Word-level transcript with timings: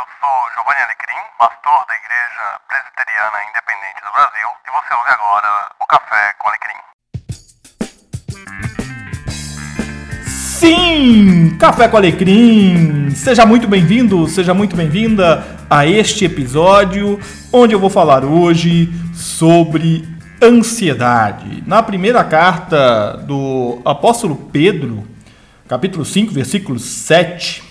eu 0.00 0.06
sou 0.18 0.32
Giovanni 0.54 0.80
Alecrim, 0.80 1.20
pastor 1.38 1.84
da 1.86 1.94
Igreja 1.94 2.58
Presbiteriana 2.66 3.38
Independente 3.50 4.00
do 4.00 4.10
Brasil, 4.16 4.48
e 4.64 4.70
você 4.72 4.94
ouve 4.94 5.10
agora 5.10 5.50
o 5.78 5.86
Café 5.86 6.32
com 6.38 6.48
Alecrim. 6.48 6.80
Sim, 10.24 11.58
Café 11.58 11.86
com 11.86 11.98
Alecrim. 11.98 13.10
Seja 13.10 13.44
muito 13.44 13.68
bem-vindo, 13.68 14.26
seja 14.26 14.54
muito 14.54 14.74
bem-vinda 14.74 15.44
a 15.68 15.84
este 15.84 16.24
episódio 16.24 17.20
onde 17.52 17.74
eu 17.74 17.78
vou 17.78 17.90
falar 17.90 18.24
hoje 18.24 18.88
sobre 19.12 20.08
ansiedade. 20.42 21.62
Na 21.66 21.82
primeira 21.82 22.24
carta 22.24 23.18
do 23.18 23.82
apóstolo 23.84 24.34
Pedro, 24.50 25.06
capítulo 25.68 26.06
5, 26.06 26.32
versículo 26.32 26.78
7, 26.78 27.69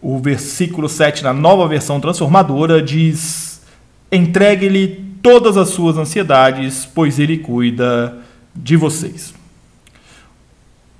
o 0.00 0.18
versículo 0.18 0.88
7 0.88 1.22
na 1.22 1.32
nova 1.32 1.66
versão 1.66 2.00
transformadora 2.00 2.82
diz: 2.82 3.62
Entregue-lhe 4.10 5.04
todas 5.22 5.56
as 5.56 5.70
suas 5.70 5.96
ansiedades, 5.96 6.86
pois 6.86 7.18
ele 7.18 7.38
cuida 7.38 8.18
de 8.54 8.76
vocês. 8.76 9.34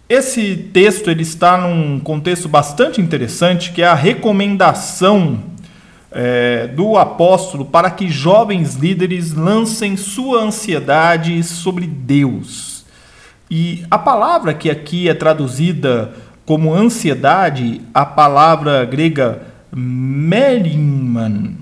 Esse 0.08 0.56
texto 0.56 1.10
ele 1.10 1.22
está 1.22 1.58
num 1.58 2.00
contexto 2.00 2.48
bastante 2.48 3.00
interessante, 3.00 3.72
que 3.72 3.82
é 3.82 3.86
a 3.86 3.94
recomendação 3.94 5.42
é, 6.10 6.66
do 6.68 6.96
apóstolo 6.96 7.66
para 7.66 7.90
que 7.90 8.08
jovens 8.08 8.74
líderes 8.74 9.34
lancem 9.34 9.96
sua 9.96 10.42
ansiedade 10.42 11.42
sobre 11.42 11.86
Deus. 11.86 12.84
E 13.50 13.84
a 13.90 13.98
palavra 13.98 14.54
que 14.54 14.70
aqui 14.70 15.08
é 15.08 15.14
traduzida 15.14 16.14
como 16.48 16.72
ansiedade, 16.72 17.82
a 17.92 18.06
palavra 18.06 18.82
grega 18.86 19.42
melinman, 19.70 21.58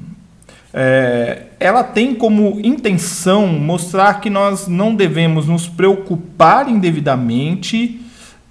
é, 0.72 1.46
ela 1.58 1.82
tem 1.82 2.14
como 2.14 2.60
intenção 2.62 3.48
mostrar 3.48 4.20
que 4.20 4.30
nós 4.30 4.68
não 4.68 4.94
devemos 4.94 5.48
nos 5.48 5.66
preocupar 5.66 6.68
indevidamente. 6.68 8.00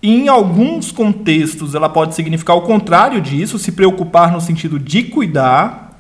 Em 0.03 0.27
alguns 0.27 0.92
contextos, 0.92 1.73
ela 1.73 1.88
pode 1.88 2.14
significar 2.14 2.58
o 2.58 2.64
contrário 2.64 3.22
disso, 3.22 3.58
se 3.58 3.72
preocupar 3.72 4.33
no 4.33 4.42
sentido 4.42 4.77
de 4.77 5.03
cuidar, 5.03 5.95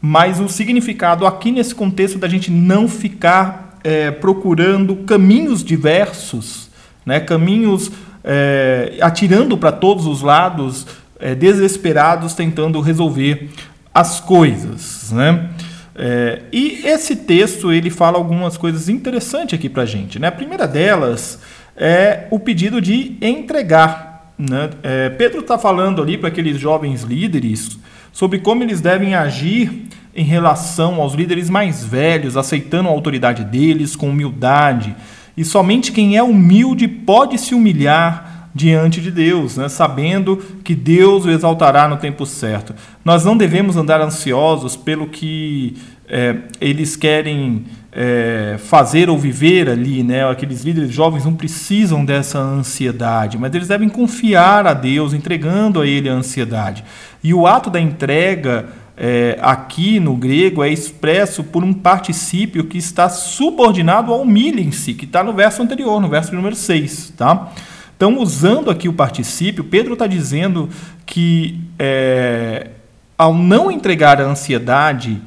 mas 0.00 0.40
o 0.40 0.48
significado 0.48 1.26
aqui 1.26 1.52
nesse 1.52 1.74
contexto 1.74 2.18
da 2.18 2.28
gente 2.28 2.50
não 2.50 2.88
ficar 2.88 3.78
é, 3.84 4.10
procurando 4.10 4.96
caminhos 5.04 5.62
diversos, 5.62 6.70
né, 7.04 7.20
caminhos 7.20 7.92
é, 8.26 8.98
atirando 9.00 9.56
para 9.56 9.70
todos 9.70 10.04
os 10.04 10.20
lados, 10.20 10.84
é, 11.20 11.34
desesperados, 11.34 12.34
tentando 12.34 12.80
resolver 12.80 13.48
as 13.94 14.18
coisas. 14.18 15.12
Né? 15.12 15.48
É, 15.94 16.42
e 16.52 16.82
esse 16.84 17.14
texto 17.14 17.72
ele 17.72 17.88
fala 17.88 18.18
algumas 18.18 18.56
coisas 18.56 18.88
interessantes 18.88 19.56
aqui 19.56 19.68
para 19.68 19.84
a 19.84 19.86
gente. 19.86 20.18
Né? 20.18 20.26
A 20.26 20.32
primeira 20.32 20.66
delas 20.66 21.38
é 21.76 22.26
o 22.30 22.40
pedido 22.40 22.80
de 22.80 23.16
entregar. 23.22 24.32
Né? 24.36 24.70
É, 24.82 25.08
Pedro 25.10 25.40
está 25.40 25.56
falando 25.56 26.02
ali 26.02 26.18
para 26.18 26.28
aqueles 26.28 26.58
jovens 26.58 27.02
líderes 27.02 27.78
sobre 28.12 28.40
como 28.40 28.62
eles 28.62 28.80
devem 28.80 29.14
agir 29.14 29.86
em 30.14 30.24
relação 30.24 31.00
aos 31.00 31.12
líderes 31.12 31.48
mais 31.50 31.84
velhos, 31.84 32.36
aceitando 32.36 32.88
a 32.88 32.92
autoridade 32.92 33.44
deles 33.44 33.94
com 33.94 34.08
humildade 34.08 34.96
e 35.36 35.44
somente 35.44 35.92
quem 35.92 36.16
é 36.16 36.22
humilde 36.22 36.88
pode 36.88 37.38
se 37.38 37.54
humilhar 37.54 38.50
diante 38.54 39.02
de 39.02 39.10
Deus, 39.10 39.56
né? 39.56 39.68
sabendo 39.68 40.38
que 40.64 40.74
Deus 40.74 41.26
o 41.26 41.30
exaltará 41.30 41.86
no 41.86 41.98
tempo 41.98 42.24
certo. 42.24 42.74
Nós 43.04 43.22
não 43.24 43.36
devemos 43.36 43.76
andar 43.76 44.00
ansiosos 44.00 44.74
pelo 44.74 45.08
que 45.08 45.76
é, 46.08 46.36
eles 46.58 46.96
querem 46.96 47.64
é, 47.92 48.56
fazer 48.58 49.10
ou 49.10 49.18
viver 49.18 49.68
ali, 49.68 50.02
né? 50.02 50.28
Aqueles 50.28 50.62
líderes 50.62 50.92
jovens 50.92 51.24
não 51.24 51.34
precisam 51.34 52.04
dessa 52.04 52.38
ansiedade, 52.38 53.38
mas 53.38 53.54
eles 53.54 53.68
devem 53.68 53.88
confiar 53.88 54.66
a 54.66 54.74
Deus, 54.74 55.12
entregando 55.12 55.80
a 55.80 55.86
Ele 55.86 56.08
a 56.08 56.12
ansiedade. 56.12 56.84
E 57.24 57.34
o 57.34 57.46
ato 57.46 57.70
da 57.70 57.80
entrega 57.80 58.66
é, 58.96 59.38
aqui 59.42 60.00
no 60.00 60.14
grego 60.14 60.64
é 60.64 60.70
expresso 60.70 61.44
por 61.44 61.62
um 61.62 61.74
particípio 61.74 62.64
que 62.64 62.78
está 62.78 63.10
subordinado 63.10 64.10
ao 64.12 64.22
humilhem-se, 64.22 64.94
que 64.94 65.04
está 65.04 65.22
no 65.22 65.34
verso 65.34 65.62
anterior, 65.62 66.00
no 66.00 66.08
verso 66.08 66.34
número 66.34 66.56
6. 66.56 67.12
Tá? 67.16 67.52
Então, 67.94 68.18
usando 68.18 68.70
aqui 68.70 68.88
o 68.88 68.92
particípio, 68.92 69.64
Pedro 69.64 69.92
está 69.92 70.06
dizendo 70.06 70.70
que 71.04 71.60
é, 71.78 72.70
ao 73.18 73.34
não 73.34 73.70
entregar 73.70 74.20
a 74.20 74.24
ansiedade 74.24 75.20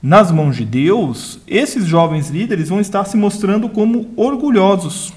nas 0.00 0.30
mãos 0.30 0.56
de 0.56 0.64
Deus, 0.64 1.40
esses 1.48 1.84
jovens 1.84 2.30
líderes 2.30 2.68
vão 2.68 2.80
estar 2.80 3.04
se 3.06 3.16
mostrando 3.16 3.68
como 3.68 4.08
orgulhosos, 4.14 5.12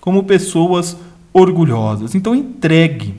como 0.00 0.22
pessoas 0.22 0.96
orgulhosas. 1.32 2.14
Então, 2.14 2.32
entregue 2.32 3.14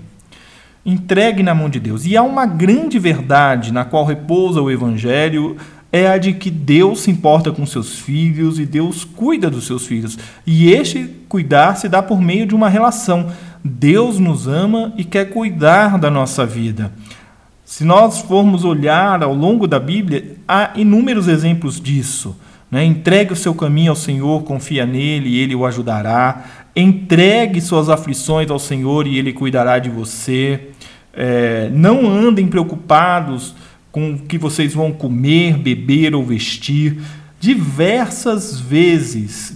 entregue 0.85 1.43
na 1.43 1.53
mão 1.53 1.69
de 1.69 1.79
Deus. 1.79 2.05
E 2.05 2.17
há 2.17 2.23
uma 2.23 2.45
grande 2.45 2.97
verdade 2.99 3.71
na 3.71 3.85
qual 3.85 4.05
repousa 4.05 4.61
o 4.61 4.71
Evangelho, 4.71 5.57
é 5.91 6.07
a 6.07 6.17
de 6.17 6.33
que 6.33 6.49
Deus 6.49 7.01
se 7.01 7.11
importa 7.11 7.51
com 7.51 7.65
seus 7.65 7.99
filhos 7.99 8.57
e 8.59 8.65
Deus 8.65 9.03
cuida 9.03 9.49
dos 9.49 9.67
seus 9.67 9.85
filhos. 9.85 10.17
E 10.47 10.71
este 10.71 11.05
cuidar 11.27 11.75
se 11.75 11.89
dá 11.89 12.01
por 12.01 12.21
meio 12.21 12.45
de 12.45 12.55
uma 12.55 12.69
relação. 12.69 13.31
Deus 13.63 14.17
nos 14.17 14.47
ama 14.47 14.93
e 14.97 15.03
quer 15.03 15.29
cuidar 15.29 15.99
da 15.99 16.09
nossa 16.09 16.45
vida. 16.45 16.91
Se 17.65 17.83
nós 17.83 18.19
formos 18.19 18.63
olhar 18.63 19.21
ao 19.21 19.33
longo 19.33 19.67
da 19.67 19.79
Bíblia, 19.79 20.37
há 20.47 20.71
inúmeros 20.75 21.27
exemplos 21.27 21.79
disso. 21.79 22.35
Né? 22.69 22.85
Entregue 22.85 23.33
o 23.33 23.35
seu 23.35 23.53
caminho 23.53 23.91
ao 23.91 23.95
Senhor, 23.95 24.43
confia 24.43 24.85
nele 24.85 25.29
e 25.29 25.39
ele 25.39 25.55
o 25.55 25.65
ajudará. 25.65 26.43
Entregue 26.75 27.59
suas 27.59 27.89
aflições 27.89 28.49
ao 28.49 28.57
Senhor 28.57 29.05
e 29.05 29.17
Ele 29.17 29.33
cuidará 29.33 29.77
de 29.77 29.89
você. 29.89 30.69
É, 31.13 31.69
não 31.73 32.09
andem 32.09 32.47
preocupados 32.47 33.53
com 33.91 34.13
o 34.13 34.19
que 34.19 34.37
vocês 34.37 34.73
vão 34.73 34.91
comer, 34.91 35.57
beber 35.57 36.15
ou 36.15 36.23
vestir. 36.23 36.97
Diversas 37.39 38.59
vezes, 38.59 39.53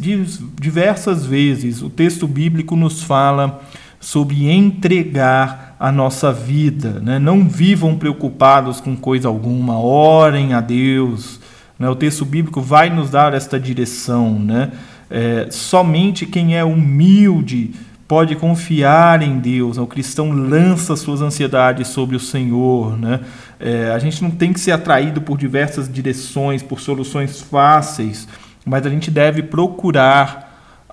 diversas 0.59 1.25
vezes, 1.25 1.81
o 1.81 1.89
texto 1.89 2.27
bíblico 2.27 2.75
nos 2.75 3.03
fala 3.03 3.61
sobre 3.99 4.49
entregar 4.49 5.75
a 5.79 5.91
nossa 5.91 6.31
vida. 6.31 6.99
Né? 6.99 7.19
Não 7.19 7.47
vivam 7.47 7.95
preocupados 7.95 8.79
com 8.79 8.95
coisa 8.95 9.27
alguma, 9.27 9.79
orem 9.79 10.53
a 10.53 10.61
Deus. 10.61 11.39
Né? 11.77 11.89
O 11.89 11.95
texto 11.95 12.25
bíblico 12.25 12.61
vai 12.61 12.89
nos 12.89 13.09
dar 13.09 13.33
esta 13.33 13.59
direção. 13.59 14.39
Né? 14.39 14.71
É, 15.09 15.47
somente 15.49 16.25
quem 16.25 16.57
é 16.57 16.63
humilde 16.63 17.71
pode 18.07 18.35
confiar 18.35 19.21
em 19.21 19.39
Deus. 19.39 19.77
O 19.77 19.87
cristão 19.87 20.31
lança 20.31 20.95
suas 20.95 21.21
ansiedades 21.21 21.87
sobre 21.87 22.15
o 22.15 22.19
Senhor. 22.19 22.97
Né? 22.97 23.19
É, 23.59 23.91
a 23.91 23.99
gente 23.99 24.23
não 24.23 24.31
tem 24.31 24.53
que 24.53 24.59
ser 24.59 24.71
atraído 24.71 25.21
por 25.21 25.37
diversas 25.37 25.91
direções, 25.91 26.61
por 26.61 26.79
soluções 26.79 27.41
fáceis, 27.41 28.27
mas 28.65 28.85
a 28.85 28.89
gente 28.89 29.09
deve 29.09 29.43
procurar 29.43 30.44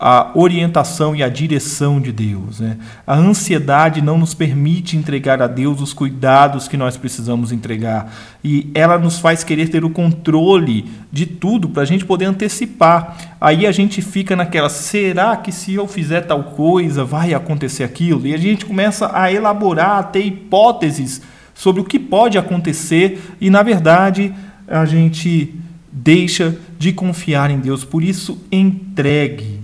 a 0.05 0.33
orientação 0.35 1.15
e 1.15 1.23
a 1.23 1.29
direção 1.29 2.01
de 2.01 2.11
Deus. 2.11 2.59
Né? 2.59 2.77
A 3.07 3.15
ansiedade 3.15 4.03
não 4.03 4.19
nos 4.19 4.35
permite 4.35 4.97
entregar 4.97 5.41
a 5.41 5.47
Deus 5.47 5.81
os 5.81 5.93
cuidados 5.93 6.67
que 6.67 6.77
nós 6.77 6.97
precisamos 6.97 7.53
entregar. 7.53 8.13
E 8.43 8.69
ela 8.75 8.99
nos 8.99 9.21
faz 9.21 9.45
querer 9.45 9.69
ter 9.69 9.85
o 9.85 9.91
controle 9.91 10.91
de 11.13 11.25
tudo 11.25 11.69
para 11.69 11.85
a 11.85 11.87
gente 11.87 12.05
poder 12.05 12.25
antecipar. 12.25 13.37
Aí 13.41 13.65
a 13.65 13.71
gente 13.71 14.03
fica 14.03 14.35
naquela: 14.35 14.69
será 14.69 15.37
que 15.37 15.53
se 15.53 15.75
eu 15.75 15.87
fizer 15.87 16.23
tal 16.23 16.43
coisa 16.43 17.05
vai 17.05 17.33
acontecer 17.33 17.85
aquilo? 17.85 18.27
E 18.27 18.35
a 18.35 18.39
gente 18.39 18.67
começa 18.67 19.09
a 19.17 19.33
elaborar, 19.33 19.99
a 19.99 20.03
ter 20.03 20.27
hipóteses 20.27 21.23
sobre 21.55 21.81
o 21.81 21.85
que 21.85 22.01
pode 22.01 22.37
acontecer 22.37 23.23
e, 23.41 23.49
na 23.51 23.63
verdade, 23.63 24.35
a 24.67 24.85
gente 24.85 25.55
deixa 25.93 26.59
de 26.77 26.93
confiar 26.93 27.53
em 27.53 27.61
Deus. 27.61 27.85
Por 27.85 28.03
isso, 28.03 28.43
entregue 28.51 29.62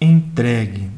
entregue. 0.00 0.88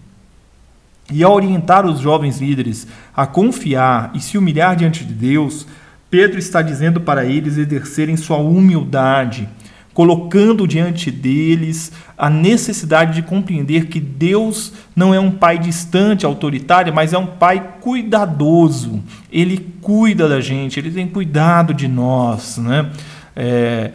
E 1.10 1.22
ao 1.22 1.34
orientar 1.34 1.84
os 1.84 2.00
jovens 2.00 2.40
líderes 2.40 2.86
a 3.14 3.26
confiar 3.26 4.10
e 4.14 4.20
se 4.20 4.38
humilhar 4.38 4.76
diante 4.76 5.04
de 5.04 5.12
Deus, 5.12 5.66
Pedro 6.10 6.38
está 6.38 6.62
dizendo 6.62 7.00
para 7.00 7.24
eles 7.24 7.56
exercerem 7.56 8.16
sua 8.16 8.36
humildade, 8.36 9.48
colocando 9.92 10.66
diante 10.66 11.10
deles 11.10 11.92
a 12.16 12.30
necessidade 12.30 13.14
de 13.14 13.22
compreender 13.22 13.86
que 13.86 14.00
Deus 14.00 14.72
não 14.94 15.12
é 15.14 15.20
um 15.20 15.30
pai 15.30 15.58
distante, 15.58 16.24
autoritário, 16.24 16.94
mas 16.94 17.12
é 17.12 17.18
um 17.18 17.26
pai 17.26 17.76
cuidadoso. 17.80 19.02
Ele 19.30 19.58
cuida 19.80 20.28
da 20.28 20.40
gente, 20.40 20.78
ele 20.78 20.90
tem 20.90 21.08
cuidado 21.08 21.74
de 21.74 21.88
nós. 21.88 22.58
Né? 22.58 22.90
É, 23.34 23.90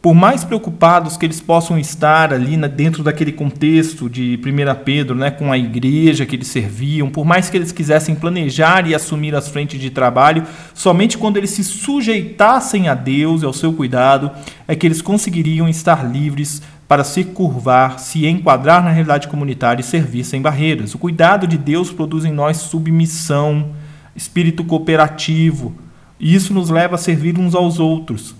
por 0.00 0.14
mais 0.14 0.44
preocupados 0.44 1.16
que 1.16 1.26
eles 1.26 1.40
possam 1.40 1.76
estar 1.76 2.32
ali 2.32 2.56
dentro 2.68 3.02
daquele 3.02 3.32
contexto 3.32 4.08
de 4.08 4.38
1 4.38 4.84
Pedro, 4.84 5.16
né, 5.16 5.30
com 5.30 5.50
a 5.50 5.58
igreja 5.58 6.24
que 6.24 6.36
eles 6.36 6.46
serviam, 6.46 7.10
por 7.10 7.24
mais 7.24 7.50
que 7.50 7.56
eles 7.56 7.72
quisessem 7.72 8.14
planejar 8.14 8.86
e 8.86 8.94
assumir 8.94 9.34
as 9.34 9.48
frentes 9.48 9.80
de 9.80 9.90
trabalho, 9.90 10.44
somente 10.72 11.18
quando 11.18 11.36
eles 11.36 11.50
se 11.50 11.64
sujeitassem 11.64 12.88
a 12.88 12.94
Deus 12.94 13.42
e 13.42 13.44
ao 13.44 13.52
seu 13.52 13.72
cuidado 13.72 14.30
é 14.68 14.76
que 14.76 14.86
eles 14.86 15.02
conseguiriam 15.02 15.68
estar 15.68 16.08
livres 16.08 16.62
para 16.86 17.02
se 17.02 17.24
curvar, 17.24 17.98
se 17.98 18.24
enquadrar 18.24 18.82
na 18.82 18.90
realidade 18.90 19.28
comunitária 19.28 19.82
e 19.82 19.84
servir 19.84 20.24
sem 20.24 20.40
barreiras. 20.40 20.94
O 20.94 20.98
cuidado 20.98 21.46
de 21.46 21.58
Deus 21.58 21.90
produz 21.90 22.24
em 22.24 22.32
nós 22.32 22.56
submissão, 22.58 23.72
espírito 24.14 24.64
cooperativo, 24.64 25.74
e 26.20 26.34
isso 26.34 26.54
nos 26.54 26.70
leva 26.70 26.94
a 26.94 26.98
servir 26.98 27.38
uns 27.38 27.54
aos 27.54 27.78
outros. 27.78 28.37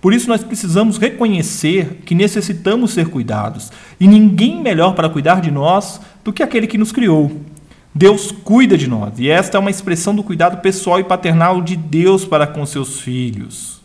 Por 0.00 0.14
isso, 0.14 0.28
nós 0.28 0.42
precisamos 0.42 0.96
reconhecer 0.96 2.00
que 2.06 2.14
necessitamos 2.14 2.92
ser 2.92 3.08
cuidados. 3.08 3.70
E 3.98 4.08
ninguém 4.08 4.60
melhor 4.62 4.94
para 4.94 5.10
cuidar 5.10 5.40
de 5.40 5.50
nós 5.50 6.00
do 6.24 6.32
que 6.32 6.42
aquele 6.42 6.66
que 6.66 6.78
nos 6.78 6.90
criou. 6.90 7.30
Deus 7.94 8.30
cuida 8.30 8.78
de 8.78 8.88
nós. 8.88 9.18
E 9.18 9.28
esta 9.28 9.58
é 9.58 9.60
uma 9.60 9.70
expressão 9.70 10.14
do 10.14 10.22
cuidado 10.22 10.58
pessoal 10.62 11.00
e 11.00 11.04
paternal 11.04 11.60
de 11.60 11.76
Deus 11.76 12.24
para 12.24 12.46
com 12.46 12.64
seus 12.64 13.00
filhos. 13.00 13.80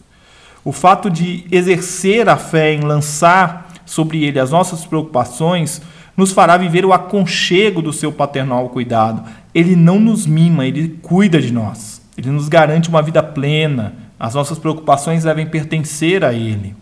O 0.63 0.71
fato 0.71 1.09
de 1.09 1.45
exercer 1.51 2.29
a 2.29 2.37
fé 2.37 2.73
em 2.73 2.81
lançar 2.81 3.73
sobre 3.85 4.23
ele 4.23 4.39
as 4.39 4.51
nossas 4.51 4.85
preocupações 4.85 5.81
nos 6.15 6.31
fará 6.31 6.55
viver 6.55 6.85
o 6.85 6.93
aconchego 6.93 7.81
do 7.81 7.91
seu 7.91 8.11
paternal 8.11 8.69
cuidado. 8.69 9.23
Ele 9.53 9.75
não 9.75 9.99
nos 9.99 10.25
mima, 10.25 10.65
ele 10.65 10.97
cuida 11.01 11.41
de 11.41 11.51
nós. 11.51 12.01
Ele 12.17 12.31
nos 12.31 12.47
garante 12.47 12.87
uma 12.87 13.01
vida 13.01 13.21
plena 13.21 14.04
as 14.19 14.33
nossas 14.33 14.57
preocupações 14.57 15.23
devem 15.23 15.45
pertencer 15.45 16.23
a 16.23 16.33
Ele. 16.33 16.75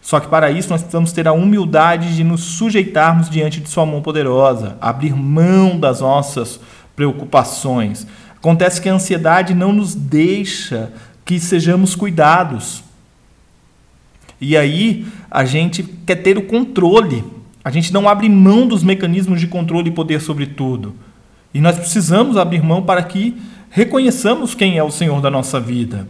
Só 0.00 0.20
que 0.20 0.28
para 0.28 0.50
isso 0.50 0.70
nós 0.70 0.82
precisamos 0.82 1.10
ter 1.10 1.26
a 1.26 1.32
humildade 1.32 2.14
de 2.14 2.22
nos 2.22 2.40
sujeitarmos 2.42 3.28
diante 3.28 3.60
de 3.60 3.68
Sua 3.68 3.84
mão 3.84 4.00
poderosa, 4.00 4.76
abrir 4.80 5.14
mão 5.14 5.80
das 5.80 6.00
nossas 6.00 6.60
preocupações. 6.94 8.06
Acontece 8.36 8.80
que 8.80 8.88
a 8.88 8.94
ansiedade 8.94 9.54
não 9.54 9.72
nos 9.72 9.94
deixa 9.94 10.92
que 11.24 11.40
sejamos 11.40 11.96
cuidados. 11.96 12.84
E 14.40 14.56
aí 14.56 15.06
a 15.30 15.44
gente 15.44 15.82
quer 15.82 16.16
ter 16.16 16.38
o 16.38 16.42
controle. 16.42 17.24
A 17.64 17.70
gente 17.70 17.92
não 17.92 18.08
abre 18.08 18.28
mão 18.28 18.66
dos 18.66 18.84
mecanismos 18.84 19.40
de 19.40 19.48
controle 19.48 19.88
e 19.88 19.92
poder 19.92 20.20
sobre 20.20 20.46
tudo. 20.46 20.94
E 21.52 21.60
nós 21.60 21.76
precisamos 21.76 22.36
abrir 22.36 22.62
mão 22.62 22.82
para 22.82 23.02
que 23.02 23.36
reconheçamos 23.70 24.54
quem 24.54 24.78
é 24.78 24.84
o 24.84 24.90
Senhor 24.90 25.20
da 25.20 25.30
nossa 25.30 25.58
vida. 25.58 26.06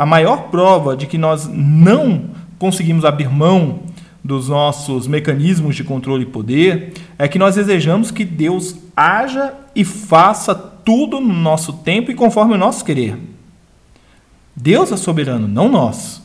A 0.00 0.06
maior 0.06 0.44
prova 0.44 0.96
de 0.96 1.06
que 1.06 1.18
nós 1.18 1.46
não 1.46 2.30
conseguimos 2.58 3.04
abrir 3.04 3.28
mão 3.28 3.80
dos 4.24 4.48
nossos 4.48 5.06
mecanismos 5.06 5.76
de 5.76 5.84
controle 5.84 6.22
e 6.22 6.26
poder 6.26 6.94
é 7.18 7.28
que 7.28 7.38
nós 7.38 7.56
desejamos 7.56 8.10
que 8.10 8.24
Deus 8.24 8.76
haja 8.96 9.52
e 9.76 9.84
faça 9.84 10.54
tudo 10.54 11.20
no 11.20 11.34
nosso 11.34 11.74
tempo 11.74 12.10
e 12.10 12.14
conforme 12.14 12.54
o 12.54 12.56
nosso 12.56 12.82
querer. 12.82 13.18
Deus 14.56 14.90
é 14.90 14.96
soberano, 14.96 15.46
não 15.46 15.68
nós. 15.68 16.22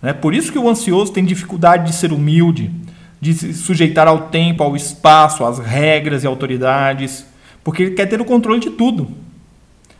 É 0.00 0.12
por 0.12 0.32
isso 0.32 0.52
que 0.52 0.58
o 0.60 0.68
ansioso 0.68 1.10
tem 1.10 1.24
dificuldade 1.24 1.90
de 1.90 1.96
ser 1.96 2.12
humilde, 2.12 2.70
de 3.20 3.34
se 3.34 3.54
sujeitar 3.54 4.06
ao 4.06 4.28
tempo, 4.28 4.62
ao 4.62 4.76
espaço, 4.76 5.44
às 5.44 5.58
regras 5.58 6.22
e 6.22 6.28
autoridades, 6.28 7.26
porque 7.64 7.82
ele 7.82 7.96
quer 7.96 8.06
ter 8.06 8.20
o 8.20 8.24
controle 8.24 8.60
de 8.60 8.70
tudo. 8.70 9.08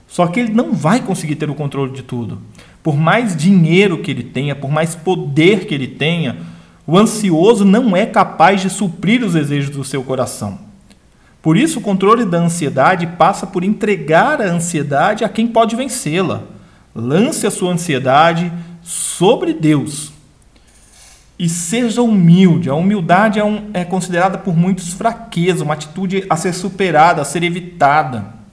Só 0.06 0.28
que 0.28 0.38
ele 0.38 0.52
não 0.52 0.72
vai 0.72 1.00
conseguir 1.00 1.34
ter 1.34 1.50
o 1.50 1.56
controle 1.56 1.90
de 1.90 2.04
tudo. 2.04 2.38
Por 2.84 2.98
mais 2.98 3.34
dinheiro 3.34 4.02
que 4.02 4.10
ele 4.10 4.22
tenha, 4.22 4.54
por 4.54 4.70
mais 4.70 4.94
poder 4.94 5.66
que 5.66 5.74
ele 5.74 5.88
tenha, 5.88 6.36
o 6.86 6.98
ansioso 6.98 7.64
não 7.64 7.96
é 7.96 8.04
capaz 8.04 8.60
de 8.60 8.68
suprir 8.68 9.24
os 9.24 9.32
desejos 9.32 9.74
do 9.74 9.82
seu 9.82 10.02
coração. 10.02 10.58
Por 11.40 11.56
isso, 11.56 11.78
o 11.78 11.82
controle 11.82 12.26
da 12.26 12.36
ansiedade 12.36 13.06
passa 13.06 13.46
por 13.46 13.64
entregar 13.64 14.42
a 14.42 14.44
ansiedade 14.44 15.24
a 15.24 15.30
quem 15.30 15.46
pode 15.46 15.74
vencê-la. 15.74 16.42
Lance 16.94 17.46
a 17.46 17.50
sua 17.50 17.72
ansiedade 17.72 18.52
sobre 18.82 19.54
Deus. 19.54 20.12
E 21.38 21.48
seja 21.48 22.02
humilde. 22.02 22.68
A 22.68 22.74
humildade 22.74 23.38
é, 23.38 23.44
um, 23.44 23.70
é 23.72 23.82
considerada 23.82 24.36
por 24.36 24.54
muitos 24.54 24.92
fraqueza, 24.92 25.64
uma 25.64 25.72
atitude 25.72 26.26
a 26.28 26.36
ser 26.36 26.52
superada, 26.52 27.22
a 27.22 27.24
ser 27.24 27.42
evitada. 27.42 28.43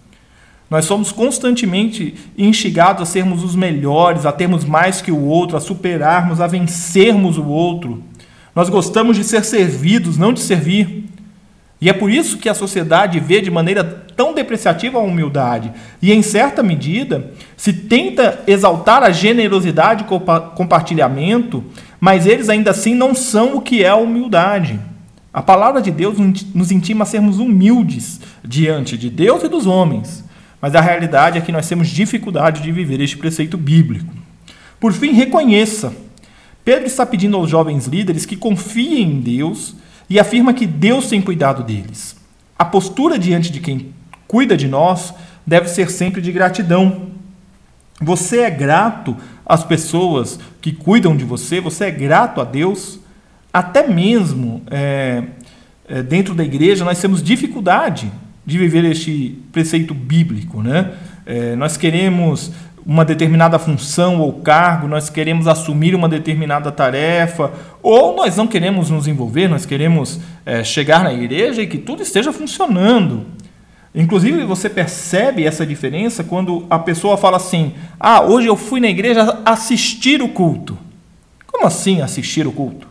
Nós 0.72 0.86
somos 0.86 1.12
constantemente 1.12 2.16
instigados 2.38 3.02
a 3.02 3.06
sermos 3.06 3.44
os 3.44 3.58
melhores, 3.58 4.26
a 4.26 4.32
termos 4.32 4.64
mais 4.64 5.02
que 5.02 5.12
o 5.12 5.26
outro, 5.26 5.58
a 5.58 5.60
superarmos, 5.60 6.40
a 6.40 6.48
vencermos 6.48 7.38
o 7.38 7.46
outro. 7.46 8.02
Nós 8.56 8.70
gostamos 8.70 9.18
de 9.18 9.26
ser 9.26 9.44
servidos, 9.44 10.18
não 10.18 10.32
de 10.32 10.40
servir. 10.40 11.04
E 11.82 11.90
é 11.90 11.94
por 11.94 12.10
isso 12.10 12.38
que 12.38 12.48
a 12.48 12.54
sociedade 12.54 13.20
vê 13.20 13.42
de 13.42 13.52
maneira 13.52 13.84
tão 14.16 14.34
depreciativa 14.34 14.98
a 14.98 15.02
humildade. 15.02 15.74
E, 16.02 16.14
em 16.14 16.22
certa 16.22 16.64
medida, 16.64 17.34
se 17.58 17.74
tenta 17.74 18.42
exaltar 18.48 19.04
a 19.04 19.12
generosidade 19.12 20.06
e 20.06 20.56
compartilhamento, 20.56 21.66
mas 22.00 22.26
eles 22.26 22.48
ainda 22.48 22.72
assim 22.72 22.96
não 22.96 23.14
são 23.14 23.58
o 23.58 23.62
que 23.62 23.84
é 23.84 23.90
a 23.90 23.98
humildade. 23.98 24.80
A 25.34 25.42
palavra 25.42 25.82
de 25.82 25.92
Deus 25.92 26.18
nos 26.18 26.72
intima 26.72 27.04
a 27.04 27.08
sermos 27.08 27.40
humildes 27.40 28.22
diante 28.42 28.98
de 28.98 29.10
Deus 29.10 29.44
e 29.44 29.50
dos 29.50 29.68
homens. 29.68 30.31
Mas 30.62 30.76
a 30.76 30.82
realidade 30.82 31.40
é 31.40 31.42
que 31.42 31.52
nós 31.52 31.68
temos 31.68 31.88
dificuldade 31.88 32.62
de 32.62 32.72
viver 32.72 33.02
este 33.02 33.18
preceito 33.18 33.58
bíblico. 33.58 34.14
Por 34.80 34.94
fim, 34.94 35.12
reconheça. 35.12 35.92
Pedro 36.64 36.86
está 36.86 37.06
pedindo 37.06 37.36
aos 37.36 37.50
jovens 37.50 37.88
líderes 37.88 38.26
que 38.26 38.36
confiem 38.36 39.02
em 39.02 39.20
Deus 39.20 39.76
e 40.08 40.20
afirma 40.20 40.54
que 40.54 40.68
Deus 40.68 41.08
tem 41.08 41.20
cuidado 41.20 41.64
deles. 41.64 42.16
A 42.58 42.64
postura 42.64 43.18
diante 43.18 43.52
de 43.52 43.60
quem 43.60 43.94
cuida 44.28 44.56
de 44.56 44.68
nós 44.68 45.14
deve 45.46 45.68
ser 45.68 45.90
sempre 45.90 46.22
de 46.22 46.32
gratidão. 46.32 47.10
Você 48.00 48.42
é 48.42 48.50
grato 48.50 49.18
às 49.46 49.64
pessoas 49.64 50.40
que 50.62 50.72
cuidam 50.72 51.18
de 51.18 51.26
você, 51.26 51.60
você 51.60 51.86
é 51.86 51.92
grato 51.92 52.40
a 52.40 52.44
Deus. 52.44 53.00
Até 53.52 53.88
mesmo 53.88 54.62
é, 54.70 55.24
é, 55.88 56.04
dentro 56.04 56.36
da 56.36 56.44
igreja 56.44 56.86
nós 56.86 57.02
temos 57.02 57.24
dificuldade 57.24 58.12
de 58.46 58.58
viver 58.58 58.86
este 58.86 59.38
preceito 59.52 59.94
bíblico. 59.94 60.62
Né? 60.62 60.92
É, 61.26 61.56
nós 61.56 61.78
queremos 61.78 62.52
uma 62.86 63.06
determinada 63.06 63.60
função 63.60 64.20
ou 64.20 64.34
cargo, 64.42 64.88
nós 64.88 65.10
queremos 65.10 65.48
assumir 65.48 65.94
uma 65.94 66.10
determinada 66.10 66.72
tarefa, 66.72 67.52
ou 67.82 68.16
nós 68.16 68.36
não 68.38 68.48
queremos 68.48 68.90
nos 68.90 69.08
envolver, 69.08 69.48
nós 69.48 69.66
queremos 69.66 70.20
é, 70.46 70.64
chegar 70.64 71.04
na 71.04 71.14
igreja 71.14 71.62
e 71.62 71.68
que 71.68 71.78
tudo 71.78 72.02
esteja 72.02 72.34
funcionando. 72.34 73.26
Inclusive, 73.94 74.44
você 74.46 74.70
percebe 74.70 75.46
essa 75.46 75.66
diferença 75.66 76.24
quando 76.24 76.66
a 76.70 76.80
pessoa 76.80 77.18
fala 77.18 77.38
assim: 77.38 77.74
Ah, 78.00 78.22
hoje 78.22 78.48
eu 78.48 78.56
fui 78.56 78.80
na 78.80 78.88
igreja 78.88 79.40
assistir 79.46 80.22
o 80.22 80.30
culto. 80.30 80.78
Como 81.46 81.68
assim 81.68 82.02
assistir 82.02 82.48
o 82.48 82.52
culto? 82.52 82.91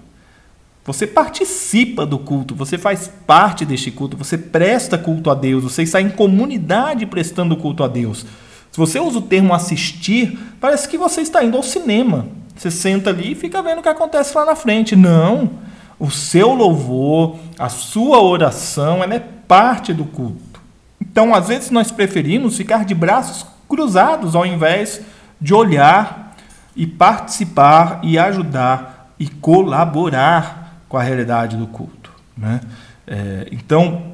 Você 0.85 1.07
participa 1.07 2.07
do 2.07 2.19
culto, 2.19 2.55
você 2.55 2.79
faz 2.79 3.11
parte 3.27 3.65
deste 3.65 3.91
culto, 3.91 4.17
você 4.17 4.39
presta 4.39 4.97
culto 4.97 5.31
a 5.31 5.35
Deus, 5.35 5.63
você 5.63 5.83
está 5.83 6.01
em 6.01 6.09
comunidade 6.09 7.05
prestando 7.07 7.57
culto 7.57 7.85
a 7.85 7.89
Deus. 7.89 8.25
Se 8.71 8.79
você 8.79 8.99
usa 8.99 9.19
o 9.19 9.23
termo 9.23 9.53
assistir, 9.53 10.39
parece 10.61 10.89
que 10.89 10.97
você 10.97 11.21
está 11.21 11.45
indo 11.45 11.57
ao 11.57 11.63
cinema. 11.63 12.27
Você 12.57 12.71
senta 12.71 13.11
ali 13.11 13.33
e 13.33 13.35
fica 13.35 13.63
vendo 13.63 13.81
o 13.81 13.83
que 13.83 13.89
acontece 13.89 14.37
lá 14.37 14.45
na 14.45 14.55
frente. 14.55 14.95
Não. 14.95 15.51
O 15.99 16.11
seu 16.11 16.55
louvor, 16.55 17.37
a 17.59 17.69
sua 17.69 18.23
oração, 18.23 19.03
ela 19.03 19.15
é 19.15 19.19
parte 19.19 19.93
do 19.93 20.05
culto. 20.05 20.61
Então, 21.01 21.35
às 21.35 21.49
vezes, 21.49 21.71
nós 21.71 21.91
preferimos 21.91 22.57
ficar 22.57 22.85
de 22.85 22.95
braços 22.95 23.45
cruzados 23.69 24.35
ao 24.35 24.47
invés 24.47 25.01
de 25.41 25.53
olhar 25.53 26.37
e 26.77 26.87
participar 26.87 28.01
e 28.03 28.19
ajudar 28.19 29.15
e 29.19 29.27
colaborar 29.27 30.60
com 30.91 30.99
a 30.99 31.03
realidade 31.03 31.57
do 31.57 31.69
culto. 31.69 32.13
Né? 32.37 32.61
É, 33.07 33.47
então, 33.53 34.13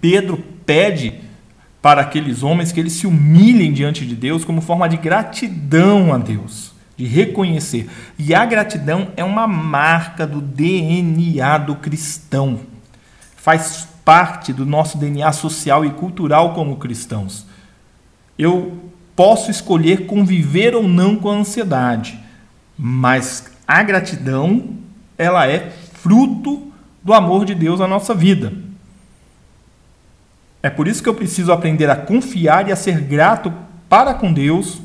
Pedro 0.00 0.42
pede 0.64 1.20
para 1.82 2.00
aqueles 2.00 2.42
homens 2.42 2.72
que 2.72 2.80
eles 2.80 2.94
se 2.94 3.06
humilhem 3.06 3.70
diante 3.70 4.06
de 4.06 4.16
Deus 4.16 4.42
como 4.42 4.62
forma 4.62 4.88
de 4.88 4.96
gratidão 4.96 6.12
a 6.12 6.16
Deus, 6.18 6.72
de 6.96 7.04
reconhecer. 7.04 7.88
E 8.18 8.34
a 8.34 8.46
gratidão 8.46 9.08
é 9.14 9.22
uma 9.22 9.46
marca 9.46 10.26
do 10.26 10.40
DNA 10.40 11.58
do 11.58 11.76
cristão. 11.76 12.60
Faz 13.36 13.86
parte 14.02 14.54
do 14.54 14.64
nosso 14.64 14.96
DNA 14.96 15.30
social 15.32 15.84
e 15.84 15.90
cultural 15.90 16.54
como 16.54 16.76
cristãos. 16.76 17.46
Eu 18.38 18.78
posso 19.14 19.50
escolher 19.50 20.06
conviver 20.06 20.74
ou 20.74 20.88
não 20.88 21.16
com 21.16 21.30
a 21.30 21.34
ansiedade, 21.34 22.18
mas 22.78 23.50
a 23.68 23.82
gratidão 23.82 24.80
ela 25.18 25.46
é 25.46 25.70
fruto 26.02 26.70
do 27.02 27.12
amor 27.12 27.44
de 27.44 27.54
Deus 27.54 27.80
na 27.80 27.86
nossa 27.86 28.14
vida. 28.14 28.52
É 30.62 30.68
por 30.68 30.86
isso 30.86 31.02
que 31.02 31.08
eu 31.08 31.14
preciso 31.14 31.52
aprender 31.52 31.88
a 31.88 31.96
confiar 31.96 32.68
e 32.68 32.72
a 32.72 32.76
ser 32.76 33.00
grato 33.00 33.52
para 33.88 34.14
com 34.14 34.32
Deus 34.32 34.80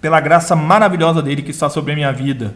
pela 0.00 0.20
graça 0.20 0.54
maravilhosa 0.54 1.22
dele 1.22 1.42
que 1.42 1.50
está 1.50 1.70
sobre 1.70 1.92
a 1.92 1.94
minha 1.94 2.12
vida. 2.12 2.54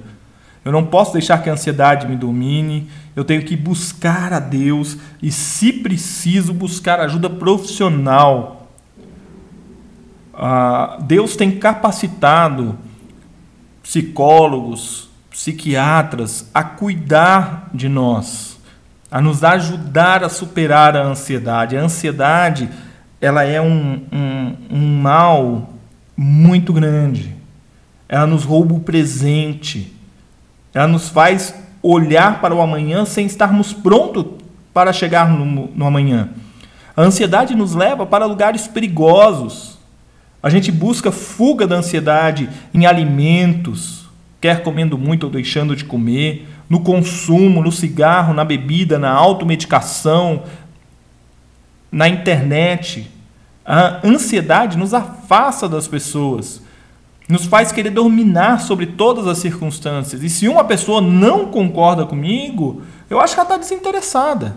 Eu 0.64 0.72
não 0.72 0.84
posso 0.84 1.14
deixar 1.14 1.42
que 1.42 1.48
a 1.48 1.54
ansiedade 1.54 2.06
me 2.06 2.14
domine. 2.14 2.90
Eu 3.16 3.24
tenho 3.24 3.42
que 3.42 3.56
buscar 3.56 4.34
a 4.34 4.38
Deus 4.38 4.98
e, 5.22 5.32
se 5.32 5.72
preciso, 5.72 6.52
buscar 6.52 7.00
ajuda 7.00 7.30
profissional. 7.30 8.68
Ah, 10.34 10.98
Deus 11.00 11.36
tem 11.36 11.58
capacitado 11.58 12.78
psicólogos, 13.82 15.07
psiquiatras 15.38 16.50
a 16.52 16.64
cuidar 16.64 17.70
de 17.72 17.88
nós, 17.88 18.58
a 19.08 19.20
nos 19.20 19.44
ajudar 19.44 20.24
a 20.24 20.28
superar 20.28 20.96
a 20.96 21.04
ansiedade. 21.04 21.76
A 21.76 21.80
ansiedade 21.80 22.68
ela 23.20 23.44
é 23.44 23.60
um, 23.60 24.02
um, 24.12 24.56
um 24.68 25.00
mal 25.00 25.74
muito 26.16 26.72
grande. 26.72 27.36
Ela 28.08 28.26
nos 28.26 28.42
rouba 28.42 28.74
o 28.74 28.80
presente. 28.80 29.94
Ela 30.74 30.88
nos 30.88 31.08
faz 31.08 31.54
olhar 31.80 32.40
para 32.40 32.52
o 32.52 32.60
amanhã 32.60 33.04
sem 33.04 33.24
estarmos 33.24 33.72
prontos 33.72 34.26
para 34.74 34.92
chegar 34.92 35.30
no, 35.30 35.68
no 35.68 35.86
amanhã. 35.86 36.30
A 36.96 37.02
ansiedade 37.02 37.54
nos 37.54 37.76
leva 37.76 38.04
para 38.04 38.26
lugares 38.26 38.66
perigosos. 38.66 39.78
A 40.42 40.50
gente 40.50 40.72
busca 40.72 41.12
fuga 41.12 41.64
da 41.64 41.76
ansiedade 41.76 42.50
em 42.74 42.86
alimentos, 42.86 43.97
quer 44.40 44.62
comendo 44.62 44.96
muito 44.96 45.24
ou 45.24 45.30
deixando 45.30 45.74
de 45.74 45.84
comer, 45.84 46.46
no 46.68 46.80
consumo, 46.80 47.62
no 47.62 47.72
cigarro, 47.72 48.34
na 48.34 48.44
bebida, 48.44 48.98
na 48.98 49.10
automedicação, 49.10 50.44
na 51.90 52.08
internet. 52.08 53.10
A 53.64 54.06
ansiedade 54.06 54.76
nos 54.76 54.94
afasta 54.94 55.68
das 55.68 55.88
pessoas, 55.88 56.62
nos 57.28 57.44
faz 57.44 57.72
querer 57.72 57.90
dominar 57.90 58.60
sobre 58.60 58.86
todas 58.86 59.26
as 59.26 59.38
circunstâncias. 59.38 60.22
E 60.22 60.30
se 60.30 60.48
uma 60.48 60.64
pessoa 60.64 61.00
não 61.00 61.46
concorda 61.46 62.06
comigo, 62.06 62.82
eu 63.10 63.20
acho 63.20 63.34
que 63.34 63.40
ela 63.40 63.48
está 63.48 63.58
desinteressada. 63.58 64.56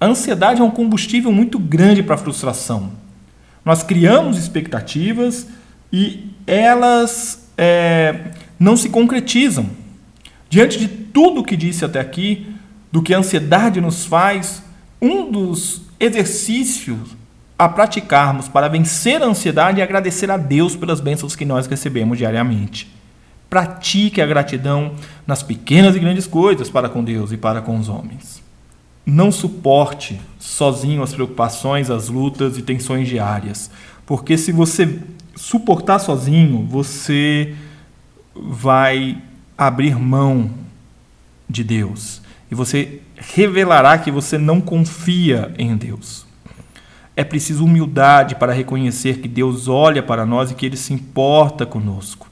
A 0.00 0.06
ansiedade 0.06 0.60
é 0.60 0.64
um 0.64 0.70
combustível 0.70 1.32
muito 1.32 1.58
grande 1.58 2.02
para 2.02 2.14
a 2.16 2.18
frustração. 2.18 2.92
Nós 3.64 3.82
criamos 3.82 4.36
expectativas 4.36 5.48
e 5.92 6.30
elas 6.46 7.43
é, 7.56 8.32
não 8.58 8.76
se 8.76 8.88
concretizam. 8.88 9.66
Diante 10.48 10.78
de 10.78 10.88
tudo 10.88 11.40
o 11.40 11.44
que 11.44 11.56
disse 11.56 11.84
até 11.84 12.00
aqui, 12.00 12.46
do 12.90 13.02
que 13.02 13.12
a 13.12 13.18
ansiedade 13.18 13.80
nos 13.80 14.04
faz, 14.04 14.62
um 15.00 15.30
dos 15.30 15.82
exercícios 15.98 17.16
a 17.58 17.68
praticarmos 17.68 18.48
para 18.48 18.68
vencer 18.68 19.22
a 19.22 19.26
ansiedade 19.26 19.78
e 19.78 19.82
agradecer 19.82 20.30
a 20.30 20.36
Deus 20.36 20.74
pelas 20.74 21.00
bênçãos 21.00 21.36
que 21.36 21.44
nós 21.44 21.66
recebemos 21.66 22.18
diariamente. 22.18 22.92
Pratique 23.48 24.20
a 24.20 24.26
gratidão 24.26 24.94
nas 25.26 25.42
pequenas 25.42 25.94
e 25.94 26.00
grandes 26.00 26.26
coisas 26.26 26.68
para 26.68 26.88
com 26.88 27.04
Deus 27.04 27.30
e 27.32 27.36
para 27.36 27.60
com 27.60 27.78
os 27.78 27.88
homens. 27.88 28.42
Não 29.06 29.30
suporte 29.30 30.20
sozinho 30.38 31.02
as 31.02 31.12
preocupações, 31.12 31.90
as 31.90 32.08
lutas 32.08 32.58
e 32.58 32.62
tensões 32.62 33.06
diárias, 33.06 33.70
porque 34.06 34.36
se 34.36 34.50
você 34.50 34.98
suportar 35.36 35.98
sozinho, 35.98 36.66
você 36.68 37.54
vai 38.34 39.18
abrir 39.56 39.96
mão 39.98 40.50
de 41.48 41.62
Deus 41.62 42.22
e 42.50 42.54
você 42.54 43.00
revelará 43.16 43.96
que 43.98 44.10
você 44.10 44.38
não 44.38 44.60
confia 44.60 45.54
em 45.58 45.76
Deus. 45.76 46.26
É 47.16 47.22
preciso 47.22 47.64
humildade 47.64 48.34
para 48.34 48.52
reconhecer 48.52 49.18
que 49.18 49.28
Deus 49.28 49.68
olha 49.68 50.02
para 50.02 50.26
nós 50.26 50.50
e 50.50 50.54
que 50.54 50.66
Ele 50.66 50.76
se 50.76 50.92
importa 50.92 51.64
conosco. 51.64 52.28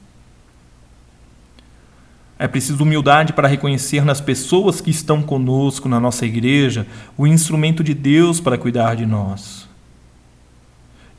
É 2.37 2.47
preciso 2.47 2.83
humildade 2.83 3.31
para 3.31 3.47
reconhecer 3.47 4.03
nas 4.03 4.19
pessoas 4.19 4.81
que 4.81 4.91
estão 4.91 5.21
conosco 5.21 5.87
na 5.87 5.99
nossa 5.99 6.25
igreja 6.25 6.85
o 7.17 7.25
instrumento 7.25 7.81
de 7.83 7.93
Deus 7.93 8.41
para 8.41 8.57
cuidar 8.57 8.95
de 8.95 9.05
nós. 9.05 9.69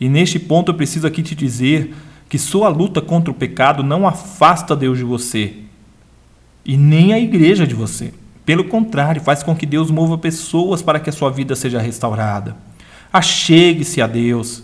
E 0.00 0.08
neste 0.08 0.38
ponto 0.38 0.70
eu 0.70 0.74
preciso 0.74 1.06
aqui 1.06 1.22
te 1.22 1.34
dizer 1.34 1.94
que 2.28 2.38
sua 2.38 2.68
luta 2.68 3.00
contra 3.00 3.30
o 3.30 3.34
pecado 3.34 3.82
não 3.82 4.06
afasta 4.06 4.74
Deus 4.74 4.98
de 4.98 5.04
você 5.04 5.54
e 6.64 6.76
nem 6.76 7.12
a 7.12 7.18
igreja 7.18 7.66
de 7.66 7.74
você. 7.74 8.12
Pelo 8.44 8.64
contrário, 8.64 9.22
faz 9.22 9.42
com 9.42 9.54
que 9.54 9.66
Deus 9.66 9.90
mova 9.90 10.18
pessoas 10.18 10.82
para 10.82 11.00
que 11.00 11.10
a 11.10 11.12
sua 11.12 11.30
vida 11.30 11.54
seja 11.54 11.80
restaurada. 11.80 12.56
Achegue-se 13.12 14.00
a 14.02 14.06
Deus. 14.06 14.62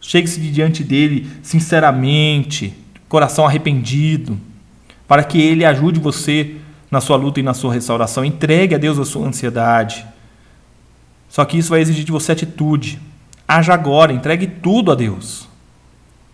Chegue-se 0.00 0.38
diante 0.38 0.84
dele 0.84 1.28
sinceramente, 1.42 2.74
coração 3.08 3.46
arrependido, 3.46 4.38
para 5.08 5.24
que 5.24 5.40
ele 5.40 5.64
ajude 5.64 5.98
você 5.98 6.56
na 6.90 7.00
sua 7.00 7.16
luta 7.16 7.40
e 7.40 7.42
na 7.42 7.54
sua 7.54 7.72
restauração. 7.72 8.24
Entregue 8.24 8.74
a 8.74 8.78
Deus 8.78 8.98
a 8.98 9.04
sua 9.04 9.26
ansiedade. 9.26 10.04
Só 11.28 11.44
que 11.44 11.58
isso 11.58 11.70
vai 11.70 11.80
exigir 11.80 12.04
de 12.04 12.12
você 12.12 12.32
atitude. 12.32 13.00
Haja 13.46 13.74
agora, 13.74 14.12
entregue 14.12 14.46
tudo 14.46 14.90
a 14.90 14.94
Deus. 14.94 15.48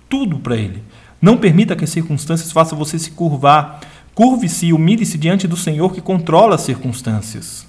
Tudo 0.09 0.39
para 0.39 0.57
ele. 0.57 0.83
Não 1.21 1.37
permita 1.37 1.77
que 1.77 1.85
as 1.85 1.91
circunstâncias 1.91 2.51
façam 2.51 2.77
você 2.77 2.99
se 2.99 3.11
curvar 3.13 3.81
Curve-se 4.15 4.67
e 4.67 4.73
humilhe-se 4.73 5.17
diante 5.17 5.49
do 5.49 5.57
Senhor 5.57 5.93
que 5.93 6.01
controla 6.01 6.57
as 6.57 6.63
circunstâncias. 6.63 7.67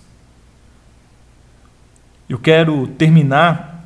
Eu 2.28 2.38
quero 2.38 2.88
terminar 2.88 3.86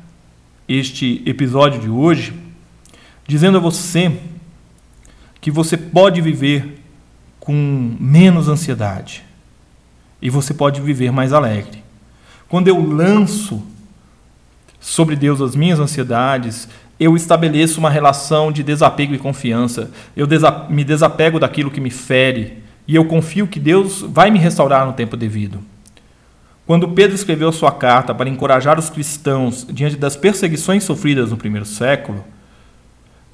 este 0.68 1.22
episódio 1.24 1.80
de 1.80 1.88
hoje 1.88 2.34
dizendo 3.26 3.58
a 3.58 3.60
você 3.60 4.18
que 5.40 5.50
você 5.50 5.76
pode 5.76 6.20
viver 6.20 6.82
com 7.38 7.96
menos 8.00 8.48
ansiedade 8.48 9.24
e 10.20 10.28
você 10.28 10.52
pode 10.52 10.80
viver 10.80 11.12
mais 11.12 11.32
alegre. 11.32 11.84
Quando 12.48 12.66
eu 12.66 12.82
lanço 12.82 13.62
sobre 14.80 15.16
Deus 15.16 15.40
as 15.40 15.56
minhas 15.56 15.80
ansiedades, 15.80 16.68
eu 16.98 17.16
estabeleço 17.16 17.78
uma 17.78 17.90
relação 17.90 18.50
de 18.50 18.62
desapego 18.62 19.14
e 19.14 19.18
confiança. 19.18 19.90
Eu 20.16 20.26
desa 20.26 20.66
me 20.68 20.84
desapego 20.84 21.38
daquilo 21.38 21.70
que 21.70 21.80
me 21.80 21.90
fere 21.90 22.62
e 22.86 22.94
eu 22.94 23.04
confio 23.04 23.46
que 23.46 23.60
Deus 23.60 24.02
vai 24.02 24.30
me 24.30 24.38
restaurar 24.38 24.86
no 24.86 24.92
tempo 24.92 25.16
devido. 25.16 25.60
Quando 26.66 26.88
Pedro 26.88 27.14
escreveu 27.14 27.50
sua 27.52 27.72
carta 27.72 28.14
para 28.14 28.28
encorajar 28.28 28.78
os 28.78 28.90
cristãos 28.90 29.66
diante 29.70 29.96
das 29.96 30.16
perseguições 30.16 30.84
sofridas 30.84 31.30
no 31.30 31.36
primeiro 31.36 31.64
século, 31.64 32.24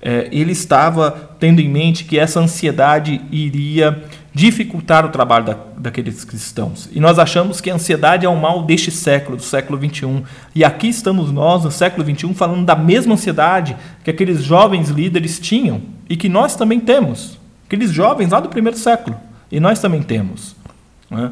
é, 0.01 0.29
ele 0.31 0.53
estava 0.53 1.11
tendo 1.41 1.61
em 1.61 1.69
mente 1.69 2.05
que 2.05 2.19
essa 2.19 2.39
ansiedade 2.39 3.21
iria 3.33 4.05
dificultar 4.35 5.07
o 5.07 5.11
trabalho 5.11 5.45
da, 5.45 5.57
daqueles 5.79 6.25
cristãos. 6.25 6.89
E 6.93 6.99
nós 6.99 7.21
achamos 7.21 7.61
que 7.61 7.71
a 7.71 7.75
ansiedade 7.75 8.27
é 8.27 8.29
um 8.29 8.35
mal 8.35 8.65
deste 8.65 8.91
século, 8.91 9.37
do 9.37 9.43
século 9.43 9.79
21. 9.79 10.25
E 10.53 10.65
aqui 10.65 10.89
estamos 10.89 11.31
nós, 11.31 11.63
no 11.63 11.71
século 11.71 12.05
21, 12.05 12.35
falando 12.35 12.67
da 12.67 12.75
mesma 12.75 13.15
ansiedade 13.15 13.77
que 14.03 14.11
aqueles 14.11 14.43
jovens 14.43 14.91
líderes 14.91 15.39
tinham 15.39 15.81
e 16.11 16.17
que 16.17 16.29
nós 16.29 16.57
também 16.57 16.81
temos. 16.81 17.39
Aqueles 17.67 17.93
jovens 17.93 18.31
lá 18.31 18.41
do 18.41 18.49
primeiro 18.49 18.77
século. 18.77 19.17
E 19.53 19.61
nós 19.61 19.79
também 19.79 20.03
temos. 20.03 20.57
Né? 21.09 21.31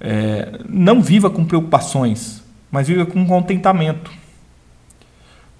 É, 0.00 0.60
não 0.68 1.02
viva 1.02 1.28
com 1.28 1.44
preocupações, 1.44 2.44
mas 2.70 2.86
viva 2.86 3.04
com 3.04 3.26
contentamento. 3.26 4.08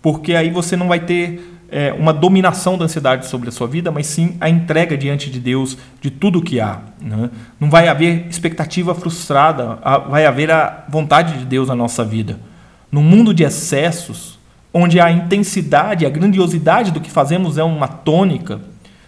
Porque 0.00 0.36
aí 0.36 0.50
você 0.50 0.76
não 0.76 0.86
vai 0.86 1.00
ter 1.00 1.55
é, 1.70 1.92
uma 1.92 2.12
dominação 2.12 2.78
da 2.78 2.84
ansiedade 2.84 3.26
sobre 3.26 3.48
a 3.48 3.52
sua 3.52 3.66
vida, 3.66 3.90
mas 3.90 4.06
sim 4.06 4.36
a 4.40 4.48
entrega 4.48 4.96
diante 4.96 5.30
de 5.30 5.40
Deus 5.40 5.76
de 6.00 6.10
tudo 6.10 6.38
o 6.38 6.42
que 6.42 6.60
há. 6.60 6.80
Né? 7.00 7.30
Não 7.58 7.68
vai 7.68 7.88
haver 7.88 8.26
expectativa 8.28 8.94
frustrada, 8.94 9.78
vai 10.08 10.26
haver 10.26 10.50
a 10.50 10.84
vontade 10.88 11.38
de 11.38 11.44
Deus 11.44 11.68
na 11.68 11.74
nossa 11.74 12.04
vida. 12.04 12.38
No 12.90 13.02
mundo 13.02 13.34
de 13.34 13.42
excessos, 13.42 14.38
onde 14.72 15.00
a 15.00 15.10
intensidade, 15.10 16.06
a 16.06 16.10
grandiosidade 16.10 16.90
do 16.90 17.00
que 17.00 17.10
fazemos 17.10 17.58
é 17.58 17.64
uma 17.64 17.88
tônica, 17.88 18.60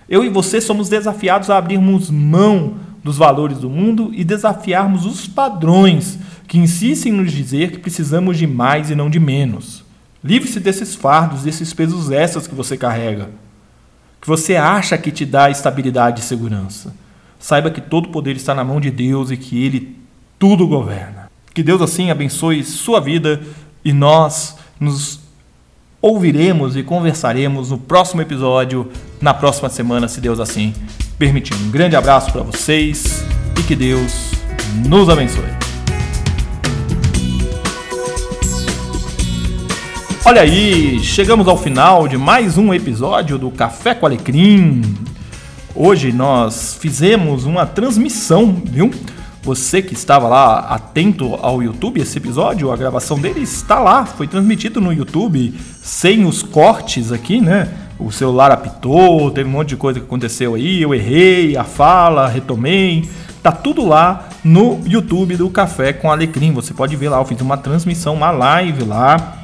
eu 0.09 0.25
e 0.25 0.29
você 0.29 0.61
somos 0.61 0.88
desafiados 0.88 1.50
a 1.50 1.59
abrirmos 1.59 2.11
mão 2.11 2.75
dos 3.05 3.17
valores 3.17 3.59
do 3.59 3.71
mundo 3.71 4.11
e 4.12 4.25
desafiarmos 4.25 5.07
os 5.07 5.27
padrões 5.27 6.19
que 6.47 6.59
insistem 6.59 7.12
nos 7.12 7.31
dizer 7.31 7.71
que 7.71 7.79
precisamos 7.79 8.38
de 8.38 8.47
mais 8.47 8.91
e 8.91 8.95
não 8.95 9.11
de 9.11 9.21
menos. 9.21 9.85
Livre-se 10.23 10.59
desses 10.59 10.95
fardos, 10.95 11.43
desses 11.43 11.73
pesos 11.73 12.11
extras 12.11 12.47
que 12.47 12.55
você 12.55 12.77
carrega, 12.77 13.31
que 14.21 14.27
você 14.27 14.57
acha 14.57 14.99
que 14.99 15.13
te 15.13 15.25
dá 15.25 15.49
estabilidade 15.49 16.21
e 16.21 16.25
segurança. 16.25 16.93
Saiba 17.39 17.71
que 17.71 17.81
todo 17.81 18.09
poder 18.09 18.37
está 18.37 18.55
na 18.55 18.65
mão 18.65 18.81
de 18.81 18.91
Deus 18.91 19.31
e 19.31 19.37
que 19.37 19.65
Ele 19.65 19.97
tudo 20.39 20.67
governa. 20.67 21.31
Que 21.55 21.63
Deus 21.63 21.81
assim 21.81 22.11
abençoe 22.11 22.65
sua 22.65 23.01
vida 23.01 23.41
e 23.85 23.93
nós 23.93 24.57
nos 24.79 25.21
ouviremos 26.01 26.77
e 26.77 26.83
conversaremos 26.83 27.71
no 27.71 27.79
próximo 27.79 28.23
episódio, 28.23 28.91
na 29.21 29.35
próxima 29.35 29.69
semana, 29.69 30.09
se 30.09 30.21
Deus 30.21 30.41
assim 30.41 30.73
permitir. 31.19 31.55
Um 31.55 31.71
grande 31.71 31.97
abraço 31.97 32.33
para 32.33 32.43
vocês 32.43 33.25
e 33.59 33.63
que 33.63 33.75
Deus 33.75 34.33
nos 34.87 35.09
abençoe. 35.09 35.58
Olha 40.25 40.43
aí, 40.43 40.99
chegamos 41.01 41.49
ao 41.49 41.57
final 41.57 42.07
de 42.07 42.19
mais 42.19 42.59
um 42.59 42.75
episódio 42.75 43.39
do 43.39 43.51
Café 43.51 43.95
com 43.95 44.05
Alecrim. 44.05 44.83
Hoje 45.75 46.13
nós 46.13 46.77
fizemos 46.79 47.45
uma 47.45 47.65
transmissão, 47.65 48.61
viu? 48.65 48.91
Você 49.43 49.81
que 49.81 49.95
estava 49.95 50.29
lá 50.29 50.59
atento 50.59 51.39
ao 51.41 51.63
YouTube, 51.63 52.01
esse 52.01 52.19
episódio, 52.19 52.71
a 52.71 52.77
gravação 52.77 53.19
dele 53.19 53.41
está 53.41 53.79
lá, 53.79 54.05
foi 54.05 54.27
transmitido 54.27 54.81
no 54.81 54.93
YouTube, 54.93 55.55
sem 55.83 56.27
os 56.27 56.43
cortes 56.43 57.11
aqui, 57.13 57.41
né? 57.41 57.73
O 57.99 58.11
celular 58.11 58.51
apitou, 58.51 59.31
teve 59.31 59.49
um 59.49 59.53
monte 59.53 59.71
de 59.71 59.77
coisa 59.77 59.99
que 60.01 60.07
aconteceu 60.07 60.57
aí, 60.57 60.83
eu 60.83 60.95
errei 60.95 61.57
a 61.57 61.65
fala, 61.65 62.29
retomei. 62.29 63.09
Tá 63.43 63.53
tudo 63.53 63.87
lá 63.87 64.29
no 64.45 64.81
YouTube 64.85 65.37
do 65.37 65.49
Café 65.49 65.93
com 65.93 66.11
Alecrim. 66.11 66.53
Você 66.53 66.75
pode 66.75 66.95
ver 66.97 67.09
lá, 67.09 67.19
eu 67.19 67.25
fiz 67.25 67.41
uma 67.41 67.57
transmissão, 67.57 68.15
uma 68.15 68.33
live 68.33 68.85
lá. 68.85 69.38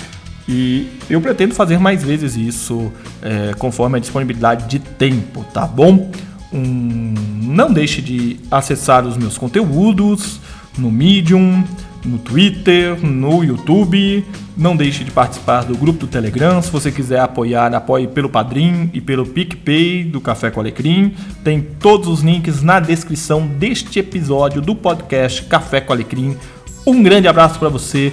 E 0.49 0.89
eu 1.09 1.21
pretendo 1.21 1.55
fazer 1.55 1.79
mais 1.79 2.03
vezes 2.03 2.37
isso, 2.37 2.93
é, 3.23 3.55
conforme 3.59 3.97
a 3.97 4.01
disponibilidade 4.01 4.69
de 4.69 4.79
tempo, 4.79 5.45
tá 5.53 5.67
bom? 5.67 6.11
Um, 6.53 7.15
não 7.43 7.73
deixe 7.73 8.03
de 8.03 8.39
acessar 8.51 9.07
os 9.07 9.17
meus 9.17 9.39
conteúdos 9.39 10.39
no 10.79 10.91
Medium, 10.91 11.65
no 12.05 12.19
Twitter, 12.19 12.99
no 13.05 13.43
YouTube. 13.43 14.25
Não 14.57 14.77
deixe 14.77 15.03
de 15.03 15.11
participar 15.11 15.65
do 15.65 15.77
grupo 15.77 16.01
do 16.01 16.07
Telegram. 16.07 16.61
Se 16.63 16.71
você 16.71 16.93
quiser 16.93 17.21
apoiar, 17.21 17.75
apoie 17.75 18.07
pelo 18.07 18.29
Padrim 18.29 18.91
e 18.93 19.01
pelo 19.01 19.27
PicPay 19.27 20.05
do 20.05 20.21
Café 20.21 20.51
com 20.51 20.61
Alecrim. 20.61 21.15
Tem 21.43 21.61
todos 21.61 22.07
os 22.07 22.21
links 22.21 22.63
na 22.63 22.79
descrição 22.79 23.47
deste 23.47 23.99
episódio 23.99 24.61
do 24.61 24.77
podcast 24.77 25.43
Café 25.45 25.81
com 25.81 25.93
Alecrim. 25.93 26.37
Um 26.87 27.03
grande 27.03 27.27
abraço 27.27 27.59
para 27.59 27.69
você 27.69 28.13